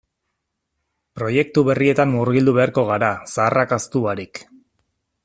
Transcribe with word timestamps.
Proiektu 1.19 1.63
berrietan 1.67 2.11
murgildu 2.15 2.57
beharko 2.61 2.87
gara 2.89 3.11
zaharrak 3.35 3.77
ahaztu 3.79 4.03
barik. 4.07 4.43